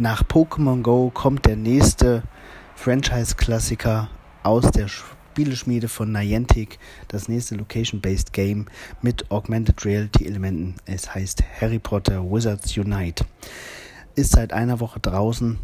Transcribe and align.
Nach 0.00 0.22
Pokémon 0.22 0.82
Go 0.82 1.10
kommt 1.12 1.46
der 1.46 1.56
nächste 1.56 2.22
Franchise-Klassiker 2.76 4.08
aus 4.44 4.70
der 4.70 4.86
Spieleschmiede 4.86 5.88
von 5.88 6.12
Niantic, 6.12 6.78
das 7.08 7.26
nächste 7.26 7.56
Location-Based 7.56 8.32
Game 8.32 8.66
mit 9.02 9.28
Augmented 9.32 9.84
Reality-Elementen. 9.84 10.76
Es 10.86 11.12
heißt 11.12 11.42
Harry 11.60 11.80
Potter 11.80 12.22
Wizards 12.22 12.76
Unite. 12.76 13.24
Ist 14.14 14.34
seit 14.34 14.52
einer 14.52 14.78
Woche 14.78 15.00
draußen 15.00 15.58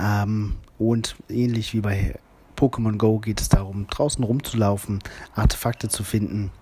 ähm, 0.00 0.54
und 0.78 1.16
ähnlich 1.28 1.74
wie 1.74 1.80
bei 1.80 2.14
Pokémon 2.56 2.96
Go 2.96 3.18
geht 3.18 3.40
es 3.40 3.48
darum, 3.48 3.88
draußen 3.88 4.22
rumzulaufen, 4.22 5.00
Artefakte 5.34 5.88
zu 5.88 6.04
finden, 6.04 6.52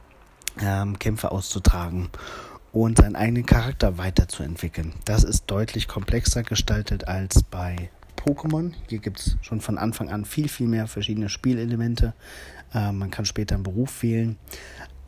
ähm, 0.62 0.98
Kämpfe 0.98 1.30
auszutragen 1.30 2.08
und 2.72 2.98
seinen 2.98 3.16
eigenen 3.16 3.46
Charakter 3.46 3.98
weiterzuentwickeln. 3.98 4.92
Das 5.04 5.24
ist 5.24 5.44
deutlich 5.46 5.88
komplexer 5.88 6.42
gestaltet 6.42 7.08
als 7.08 7.42
bei 7.42 7.90
Pokémon. 8.16 8.72
Hier 8.88 8.98
gibt 8.98 9.20
es 9.20 9.36
schon 9.40 9.60
von 9.60 9.78
Anfang 9.78 10.10
an 10.10 10.24
viel, 10.24 10.48
viel 10.48 10.66
mehr 10.66 10.86
verschiedene 10.86 11.28
Spielelemente. 11.28 12.14
Äh, 12.74 12.92
man 12.92 13.10
kann 13.10 13.24
später 13.24 13.54
einen 13.54 13.64
Beruf 13.64 14.02
wählen. 14.02 14.36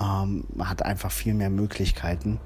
Ähm, 0.01 0.45
man 0.55 0.68
hat 0.70 0.82
einfach 0.82 1.10
viel 1.10 1.34
mehr 1.34 1.51
Möglichkeiten. 1.51 2.38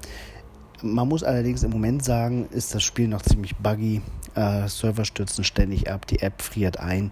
Man 0.81 1.07
muss 1.07 1.23
allerdings 1.23 1.63
im 1.63 1.71
Moment 1.71 2.03
sagen, 2.03 2.47
ist 2.49 2.75
das 2.75 2.83
Spiel 2.83 3.07
noch 3.07 3.21
ziemlich 3.21 3.55
buggy. 3.55 4.01
Äh, 4.35 4.67
Server 4.67 5.05
stürzen 5.05 5.43
ständig 5.43 5.89
ab, 5.89 6.07
die 6.07 6.19
App 6.19 6.41
friert 6.41 6.79
ein. 6.79 7.11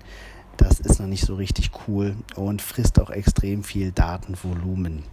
Das 0.57 0.79
ist 0.79 0.99
noch 0.99 1.07
nicht 1.07 1.25
so 1.25 1.35
richtig 1.35 1.71
cool 1.87 2.15
und 2.35 2.61
frisst 2.61 2.99
auch 2.99 3.09
extrem 3.09 3.63
viel 3.63 3.91
Datenvolumen 3.91 5.03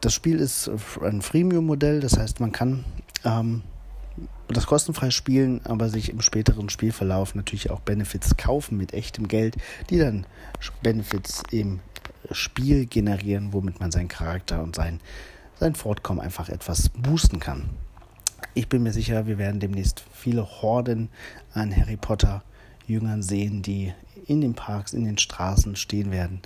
das 0.00 0.14
Spiel 0.14 0.40
ist 0.40 0.70
ein 1.02 1.22
Freemium-Modell, 1.22 2.00
das 2.00 2.18
heißt, 2.18 2.40
man 2.40 2.52
kann 2.52 2.84
ähm, 3.24 3.62
das 4.48 4.66
kostenfrei 4.66 5.10
spielen, 5.10 5.60
aber 5.64 5.88
sich 5.88 6.10
im 6.10 6.20
späteren 6.20 6.70
Spielverlauf 6.70 7.34
natürlich 7.34 7.70
auch 7.70 7.80
Benefits 7.80 8.36
kaufen 8.36 8.76
mit 8.76 8.94
echtem 8.94 9.28
Geld, 9.28 9.56
die 9.90 9.98
dann 9.98 10.26
Benefits 10.82 11.42
im 11.50 11.80
Spiel 12.30 12.86
generieren, 12.86 13.52
womit 13.52 13.80
man 13.80 13.90
seinen 13.90 14.08
Charakter 14.08 14.62
und 14.62 14.74
sein, 14.74 15.00
sein 15.58 15.74
Fortkommen 15.74 16.20
einfach 16.20 16.48
etwas 16.48 16.88
boosten 16.90 17.40
kann. 17.40 17.70
Ich 18.54 18.68
bin 18.68 18.82
mir 18.82 18.92
sicher, 18.92 19.26
wir 19.26 19.38
werden 19.38 19.60
demnächst 19.60 20.02
viele 20.12 20.44
Horden 20.62 21.10
an 21.52 21.74
Harry 21.76 21.96
Potter 21.96 22.42
Jüngern 22.86 23.22
sehen, 23.22 23.62
die 23.62 23.92
in 24.26 24.40
den 24.40 24.54
Parks, 24.54 24.92
in 24.92 25.04
den 25.04 25.18
Straßen 25.18 25.76
stehen 25.76 26.10
werden 26.10 26.40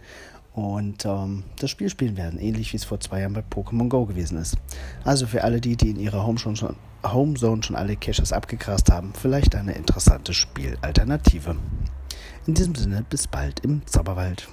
und 0.55 1.05
ähm, 1.07 1.45
das 1.59 1.71
Spiel 1.71 1.89
spielen 1.89 2.17
werden, 2.17 2.39
ähnlich 2.39 2.73
wie 2.73 2.77
es 2.77 2.85
vor 2.85 3.01
zwei 3.01 3.21
Jahren 3.21 3.33
bei 3.33 3.43
Pokémon 3.43 3.89
Go 3.89 4.05
gewesen 4.05 4.39
ist. 4.39 4.57
Also 5.05 5.27
für 5.27 5.45
alle 5.45 5.61
die, 5.61 5.77
die 5.77 5.91
in 5.91 5.99
ihrer 5.99 6.27
Homezone 6.27 6.57
schon, 6.57 6.77
Homezone 7.03 7.63
schon 7.63 7.77
alle 7.77 7.97
Caches 7.97 8.33
abgegrast 8.33 8.91
haben, 8.91 9.13
vielleicht 9.15 9.55
eine 9.55 9.73
interessante 9.73 10.35
Spielalternative. 10.35 11.57
In 12.47 12.55
diesem 12.55 12.75
Sinne, 12.75 13.05
bis 13.09 13.27
bald 13.27 13.61
im 13.61 13.87
Zauberwald. 13.87 14.49